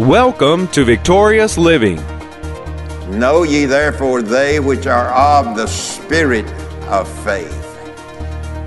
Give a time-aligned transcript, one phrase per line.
[0.00, 1.96] Welcome to Victorious Living.
[3.18, 6.44] Know ye therefore they which are of the spirit
[6.88, 7.64] of faith.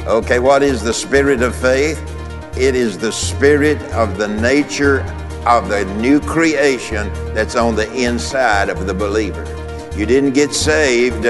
[0.08, 2.02] Okay, what is the spirit of faith?
[2.58, 5.02] It is the spirit of the nature
[5.46, 9.46] of the new creation that's on the inside of the believer.
[9.96, 11.26] You didn't get saved,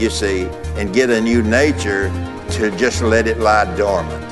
[0.00, 0.46] you see,
[0.78, 2.08] and get a new nature
[2.52, 4.24] to just let it lie dormant.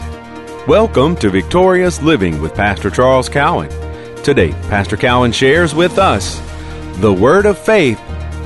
[0.66, 3.91] Welcome to Victorious Living with Pastor Charles Cowan.
[4.22, 6.40] Today, Pastor Cowan shares with us
[7.00, 7.98] the Word of Faith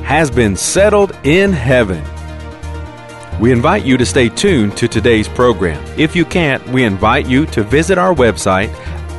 [0.05, 2.02] has been settled in heaven.
[3.38, 5.84] We invite you to stay tuned to today's program.
[5.98, 8.70] If you can't, we invite you to visit our website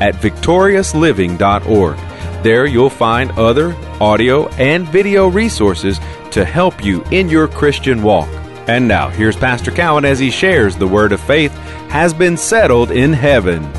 [0.01, 1.97] at victoriousliving.org.
[2.43, 5.99] There you'll find other audio and video resources
[6.31, 8.29] to help you in your Christian walk.
[8.67, 11.51] And now, here's Pastor Cowan as he shares the Word of Faith
[11.89, 13.71] has been settled in heaven.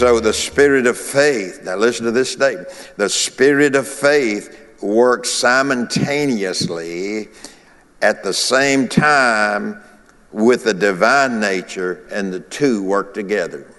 [0.00, 2.68] So the spirit of faith, now listen to this statement.
[2.96, 7.28] The spirit of faith works simultaneously
[8.00, 9.82] at the same time
[10.32, 13.70] with the divine nature, and the two work together.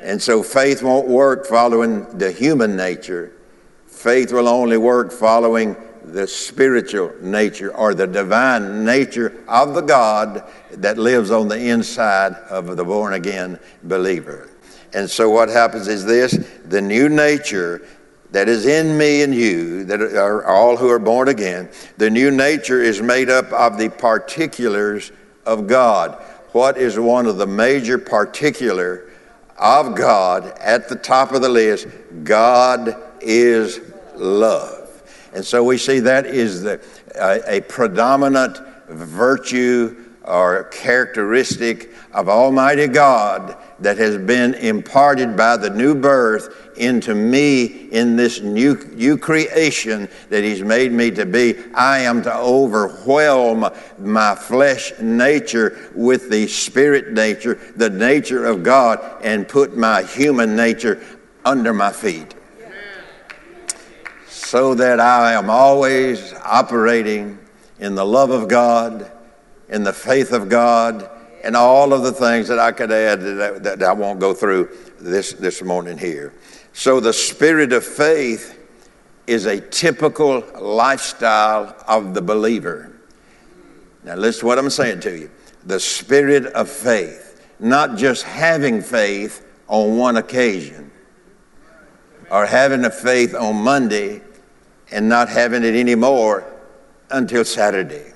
[0.00, 3.32] And so faith won't work following the human nature.
[3.88, 10.44] Faith will only work following the spiritual nature or the divine nature of the God
[10.74, 14.48] that lives on the inside of the born again believer.
[14.94, 16.32] And so what happens is this
[16.64, 17.86] the new nature
[18.30, 22.30] that is in me and you, that are all who are born again, the new
[22.30, 25.12] nature is made up of the particulars
[25.46, 26.22] of God.
[26.52, 29.10] What is one of the major particular
[29.56, 31.86] of God at the top of the list?
[32.24, 33.80] God is
[34.14, 35.02] love.
[35.34, 36.80] And so we see that is the,
[37.46, 45.94] a predominant virtue or characteristic of Almighty God that has been imparted by the new
[45.94, 51.56] birth into me in this new, new creation that He's made me to be.
[51.74, 59.00] I am to overwhelm my flesh nature with the spirit nature, the nature of God,
[59.22, 61.02] and put my human nature
[61.44, 62.34] under my feet.
[64.28, 67.38] So that I am always operating
[67.80, 69.10] in the love of God,
[69.68, 71.08] in the faith of God,
[71.44, 74.70] and all of the things that I could add that, that I won't go through
[74.98, 76.34] this, this morning here.
[76.72, 78.58] So, the spirit of faith
[79.26, 82.92] is a typical lifestyle of the believer.
[84.04, 85.30] Now, listen to what I'm saying to you.
[85.66, 90.90] The spirit of faith, not just having faith on one occasion,
[92.30, 94.22] or having a faith on Monday
[94.90, 96.50] and not having it anymore
[97.10, 98.12] until Saturday.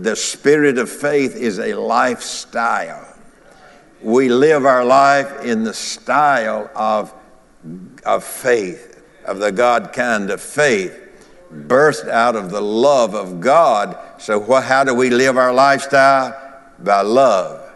[0.00, 3.06] The spirit of faith is a lifestyle.
[4.00, 7.12] We live our life in the style of,
[8.06, 10.98] of faith, of the God kind of faith,
[11.52, 13.98] birthed out of the love of God.
[14.16, 16.34] So, what, how do we live our lifestyle?
[16.78, 17.70] By love.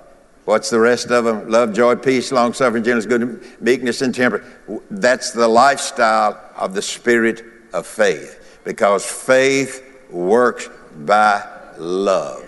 [0.47, 1.51] What's the rest of them?
[1.51, 4.43] Love, joy, peace, long suffering, gentleness, good, meekness, and temper.
[4.91, 12.45] That's the lifestyle of the spirit of faith because faith works by love.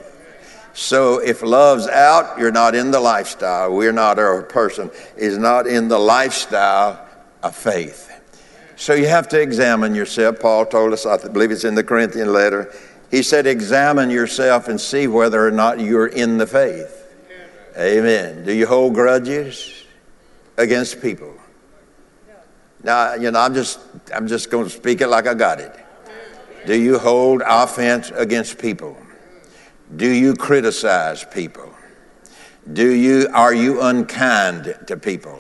[0.74, 3.72] So if love's out, you're not in the lifestyle.
[3.72, 7.06] We're not, a person is not in the lifestyle
[7.42, 8.12] of faith.
[8.76, 10.38] So you have to examine yourself.
[10.38, 12.74] Paul told us, I believe it's in the Corinthian letter.
[13.10, 17.04] He said, examine yourself and see whether or not you're in the faith.
[17.78, 18.44] Amen.
[18.44, 19.84] Do you hold grudges
[20.58, 21.34] against people?
[22.82, 23.80] Now, you know, I'm just,
[24.14, 25.74] I'm just going to speak it like I got it.
[26.66, 28.96] Do you hold offense against people?
[29.94, 31.72] Do you criticize people?
[32.72, 35.38] Do you, are you unkind to people?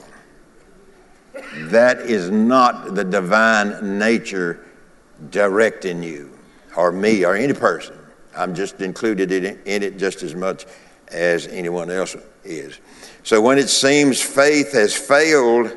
[1.64, 4.64] That is not the divine nature
[5.30, 6.38] directing you
[6.76, 7.98] or me or any person.
[8.36, 10.66] I'm just included in it, in it just as much
[11.08, 12.14] as anyone else
[12.44, 12.78] is.
[13.22, 15.74] So when it seems faith has failed,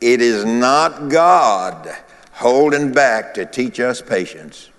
[0.00, 1.94] it is not God
[2.32, 4.70] holding back to teach us patience.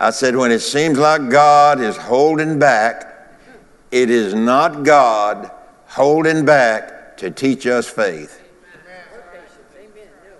[0.00, 3.36] I said, when it seems like God is holding back,
[3.90, 5.50] it is not God
[5.88, 8.40] holding back to teach us faith.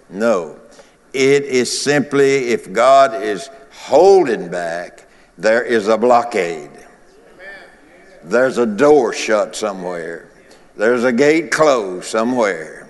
[0.08, 0.58] No.
[1.12, 6.70] It is simply if God is holding back, there is a blockade.
[8.24, 10.30] There's a door shut somewhere.
[10.74, 12.88] There's a gate closed somewhere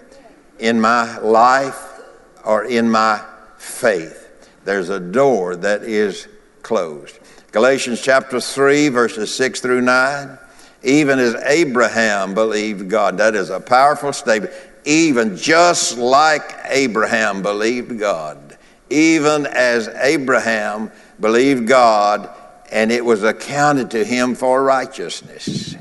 [0.61, 2.01] in my life
[2.45, 3.25] or in my
[3.59, 4.49] faith.
[4.65, 6.29] There's a door that is
[6.63, 7.19] closed.
[7.53, 10.39] Galatians chapter 3, verses 6 through 9.
[10.83, 13.19] even as Abraham believed God.
[13.19, 14.53] That is a powerful statement.
[14.85, 18.57] Even just like Abraham believed God.
[18.89, 20.91] Even as Abraham
[21.21, 22.31] believed God,
[22.73, 25.77] and it was accounted to him for righteousness.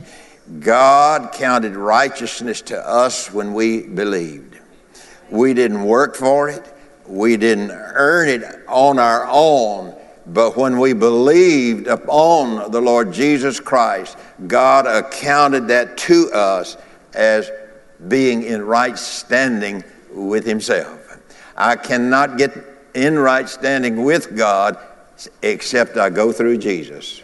[0.59, 4.57] God counted righteousness to us when we believed.
[5.29, 6.63] We didn't work for it,
[7.07, 9.95] we didn't earn it on our own.
[10.33, 16.77] But when we believed upon the Lord Jesus Christ, God accounted that to us
[17.13, 17.49] as
[18.07, 19.83] being in right standing
[20.13, 20.99] with Himself.
[21.57, 22.55] I cannot get
[22.93, 24.77] in right standing with God
[25.41, 27.23] except I go through Jesus.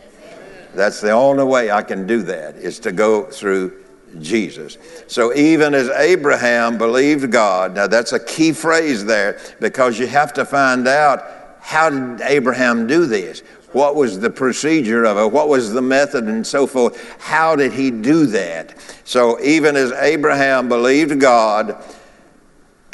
[0.74, 3.84] That's the only way I can do that, is to go through
[4.20, 4.78] Jesus.
[5.08, 10.34] So even as Abraham believed God, now that's a key phrase there because you have
[10.34, 13.40] to find out how did Abraham do this?
[13.72, 15.32] What was the procedure of it?
[15.32, 17.20] What was the method and so forth?
[17.20, 18.76] How did he do that?
[19.04, 21.84] So, even as Abraham believed God,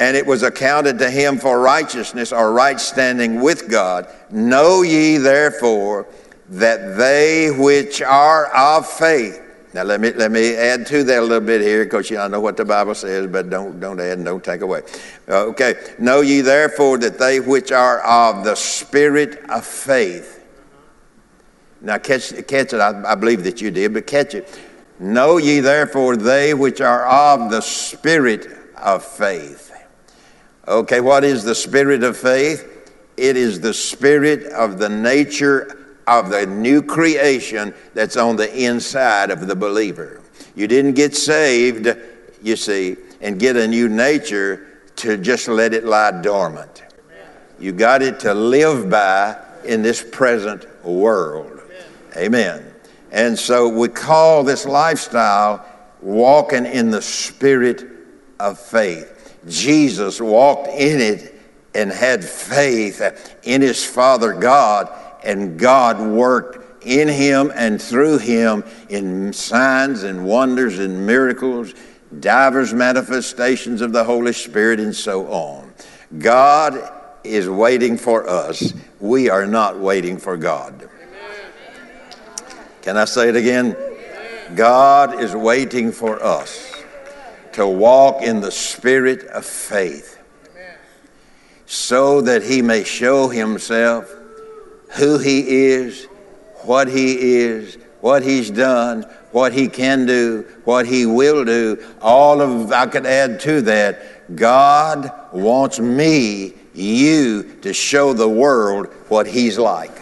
[0.00, 5.18] and it was accounted to him for righteousness or right standing with God, know ye
[5.18, 6.06] therefore
[6.48, 9.38] that they which are of faith,
[9.74, 12.28] now let me let me add to that a little bit here, because you all
[12.28, 14.82] know what the Bible says, but don't don't add and don't take away.
[15.28, 20.44] Uh, okay, know ye therefore that they which are of the spirit of faith.
[21.80, 22.80] Now catch catch it.
[22.80, 24.60] I, I believe that you did, but catch it.
[25.00, 28.46] Know ye therefore they which are of the spirit
[28.76, 29.70] of faith.
[30.68, 32.68] Okay, what is the spirit of faith?
[33.16, 35.81] It is the spirit of the nature
[36.18, 40.20] of the new creation that's on the inside of the believer.
[40.54, 41.88] You didn't get saved,
[42.42, 46.82] you see, and get a new nature to just let it lie dormant.
[47.58, 51.60] You got it to live by in this present world.
[52.16, 52.72] Amen.
[53.10, 55.64] And so we call this lifestyle
[56.00, 57.84] walking in the spirit
[58.40, 59.38] of faith.
[59.48, 61.34] Jesus walked in it
[61.74, 63.00] and had faith
[63.44, 64.88] in his Father God
[65.24, 71.74] and God worked in him and through him in signs and wonders and miracles,
[72.20, 75.72] divers manifestations of the Holy Spirit, and so on.
[76.18, 76.92] God
[77.24, 78.74] is waiting for us.
[79.00, 80.88] We are not waiting for God.
[82.82, 83.76] Can I say it again?
[84.56, 86.72] God is waiting for us
[87.52, 90.18] to walk in the spirit of faith
[91.66, 94.12] so that he may show himself
[94.94, 96.06] who He is,
[96.62, 101.82] what He is, what He's done, what He can do, what He will do.
[102.00, 108.86] All of, I could add to that, God wants me, you, to show the world
[109.08, 109.92] what He's like.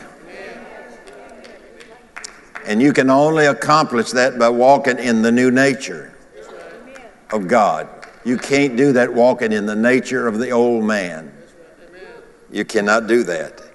[2.67, 6.15] And you can only accomplish that by walking in the new nature
[7.33, 7.89] of God.
[8.25, 11.33] You can't do that walking in the nature of the old man.
[12.53, 13.70] You cannot do that.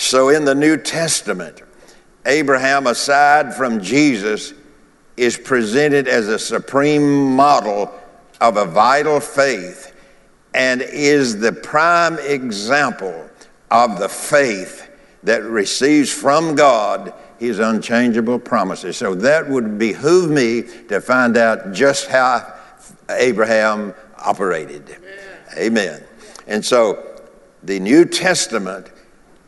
[0.00, 1.62] So in the New Testament,
[2.24, 4.54] Abraham, aside from Jesus,
[5.18, 7.92] is presented as a supreme model
[8.40, 9.94] of a vital faith
[10.54, 13.28] and is the prime example
[13.70, 14.90] of the faith
[15.22, 18.96] that receives from God his unchangeable promises.
[18.96, 22.54] So that would behoove me to find out just how
[23.10, 24.96] Abraham operated.
[25.58, 25.58] Amen.
[25.58, 26.04] Amen.
[26.46, 27.20] And so
[27.62, 28.90] the New Testament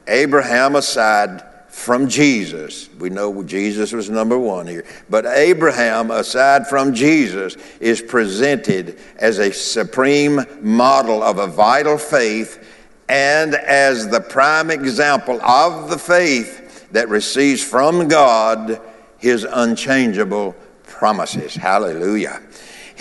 [0.06, 6.92] Abraham aside from Jesus, we know Jesus was number one here, but Abraham, aside from
[6.92, 12.62] Jesus, is presented as a supreme model of a vital faith
[13.09, 18.80] and as the prime example of the faith that receives from God
[19.18, 20.54] his unchangeable
[20.85, 21.54] promises.
[21.54, 22.42] Hallelujah.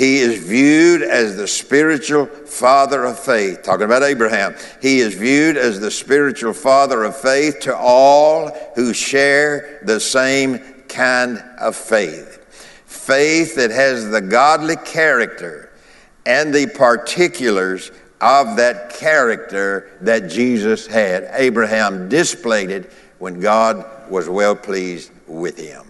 [0.01, 3.61] He is viewed as the spiritual father of faith.
[3.61, 4.55] Talking about Abraham.
[4.81, 10.57] He is viewed as the spiritual father of faith to all who share the same
[10.89, 12.43] kind of faith.
[12.87, 15.71] Faith that has the godly character
[16.25, 17.91] and the particulars
[18.21, 21.29] of that character that Jesus had.
[21.33, 25.85] Abraham displayed it when God was well pleased with him.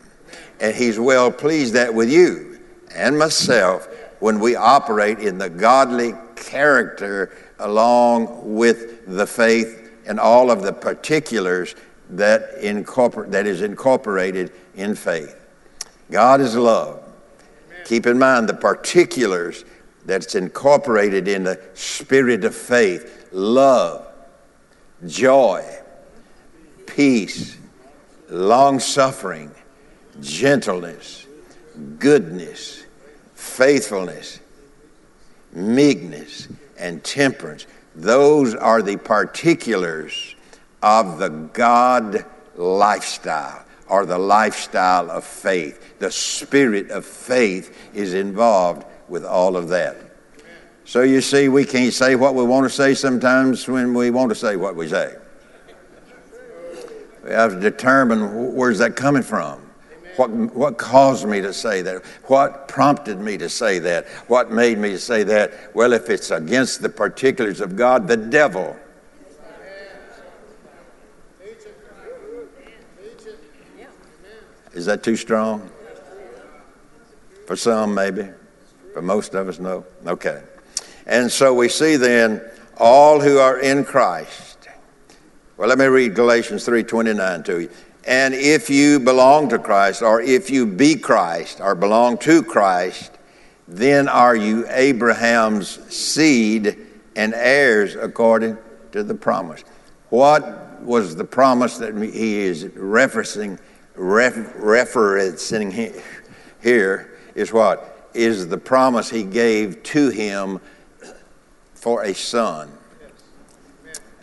[0.59, 2.51] And he's well pleased that with you
[2.95, 3.87] and myself
[4.21, 10.71] when we operate in the godly character along with the faith and all of the
[10.71, 11.75] particulars
[12.11, 15.35] that, that is incorporated in faith.
[16.09, 17.01] God is love.
[17.85, 19.65] Keep in mind the particulars
[20.05, 24.05] that's incorporated in the spirit of faith love,
[25.07, 25.65] joy,
[26.85, 27.57] peace,
[28.29, 29.51] long suffering,
[30.19, 31.25] gentleness,
[31.97, 32.80] goodness,
[33.41, 34.39] faithfulness,
[35.51, 37.65] meekness, and temperance.
[37.95, 40.35] Those are the particulars
[40.83, 42.23] of the God
[42.55, 45.97] lifestyle or the lifestyle of faith.
[45.97, 49.97] The spirit of faith is involved with all of that.
[50.85, 54.29] So you see, we can't say what we want to say sometimes when we want
[54.29, 55.15] to say what we say.
[57.23, 59.60] We have to determine where's that coming from.
[60.17, 62.03] What, what caused me to say that?
[62.25, 64.07] What prompted me to say that?
[64.27, 65.53] What made me say that?
[65.73, 68.75] Well, if it's against the particulars of God, the devil.
[74.73, 75.69] Is that too strong?
[77.45, 78.29] For some, maybe.
[78.93, 79.85] For most of us, no.
[80.05, 80.41] Okay.
[81.05, 82.41] And so we see then
[82.77, 84.69] all who are in Christ.
[85.57, 87.69] Well, let me read Galatians 3:29 to you.
[88.05, 93.11] And if you belong to Christ, or if you be Christ, or belong to Christ,
[93.67, 96.77] then are you Abraham's seed
[97.15, 98.57] and heirs according
[98.91, 99.63] to the promise.
[100.09, 103.59] What was the promise that he is referencing,
[103.95, 106.03] referencing
[106.61, 108.09] here is what?
[108.13, 110.59] Is the promise he gave to him
[111.73, 112.69] for a son.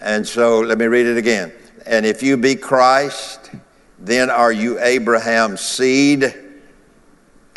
[0.01, 1.53] And so let me read it again.
[1.87, 3.51] And if you be Christ,
[3.99, 6.35] then are you Abraham's seed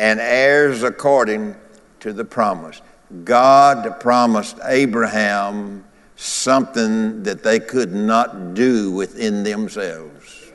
[0.02, 1.56] and heirs according
[2.00, 2.82] to the promise.
[3.24, 10.52] God promised Abraham something that they could not do within themselves.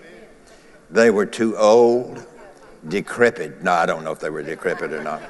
[0.90, 2.26] They were too old,
[2.88, 3.62] decrepit.
[3.62, 5.22] No, I don't know if they were decrepit or not.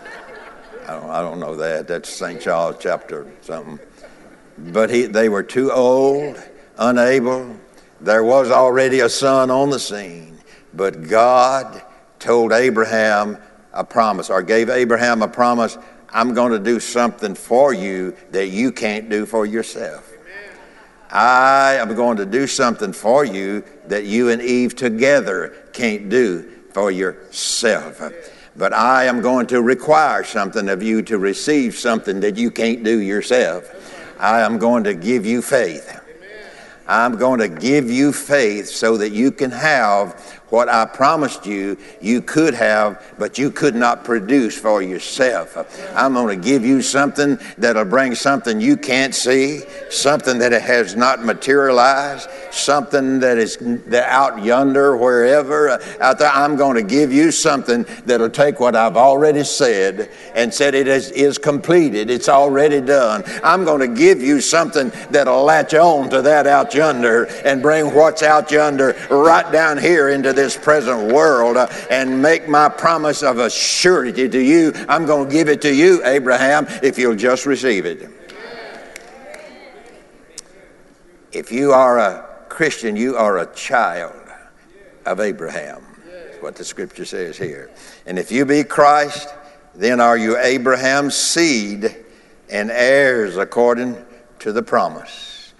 [0.86, 1.86] I don't, I don't know that.
[1.86, 2.40] That's St.
[2.40, 3.78] Charles chapter something.
[4.58, 6.42] But he, they were too old,
[6.78, 7.54] unable.
[8.00, 10.38] There was already a son on the scene.
[10.76, 11.82] But God
[12.18, 13.38] told Abraham
[13.72, 15.76] a promise, or gave Abraham a promise
[16.12, 20.12] I'm going to do something for you that you can't do for yourself.
[21.10, 26.50] I am going to do something for you that you and Eve together can't do
[26.72, 28.00] for yourself.
[28.56, 32.82] But I am going to require something of you to receive something that you can't
[32.82, 33.70] do yourself.
[34.18, 36.00] I am going to give you faith.
[36.88, 41.76] I'm going to give you faith so that you can have what I promised you
[42.00, 45.56] you could have, but you could not produce for yourself.
[45.96, 50.94] I'm going to give you something that'll bring something you can't see, something that has
[50.94, 53.58] not materialized, something that is
[53.92, 56.30] out yonder, wherever uh, out there.
[56.30, 60.88] I'm going to give you something that'll take what I've already said and said it
[60.88, 62.10] is, is completed.
[62.10, 63.24] It's already done.
[63.42, 67.94] I'm going to give you something that'll latch on to that out yonder and bring
[67.94, 73.24] what's out yonder right down here into this present world uh, and make my promise
[73.24, 74.72] of a surety to you.
[74.88, 78.08] I'm going to give it to you, Abraham, if you'll just receive it.
[81.32, 84.14] If you are a Christian, you are a child
[85.04, 85.84] of Abraham.
[86.08, 87.70] That's what the scripture says here.
[88.06, 89.28] And if you be Christ,
[89.74, 91.96] then are you Abraham's seed
[92.48, 93.96] and heirs according
[94.40, 95.52] to the promise.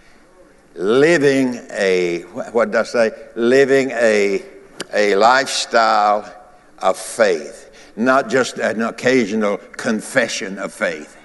[0.75, 3.29] Living a, what does I say?
[3.35, 4.45] Living a
[4.93, 6.33] a lifestyle
[6.79, 11.17] of faith, not just an occasional confession of faith.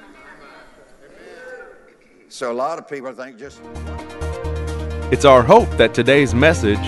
[2.29, 3.61] So a lot of people think just.
[5.11, 6.79] It's our hope that today's message,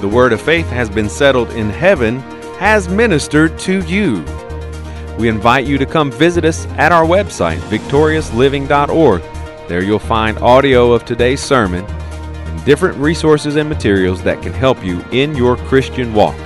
[0.00, 2.18] the word of faith has been settled in heaven,
[2.58, 4.24] has ministered to you.
[5.16, 9.22] We invite you to come visit us at our website, victoriousliving.org.
[9.68, 11.84] There you'll find audio of today's sermon
[12.64, 16.36] different resources and materials that can help you in your Christian walk.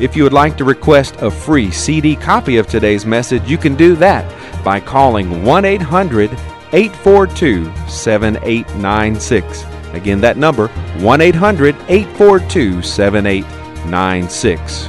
[0.00, 3.76] If you would like to request a free CD copy of today's message, you can
[3.76, 4.24] do that
[4.64, 6.30] by calling 1 800
[6.72, 9.64] 842 7896.
[9.92, 10.66] Again, that number
[10.98, 14.88] 1 800 842 7896.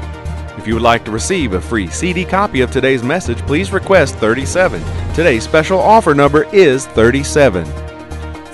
[0.58, 4.16] If you would like to receive a free CD copy of today's message, please request
[4.16, 4.82] 37.
[5.14, 7.85] Today's special offer number is 37.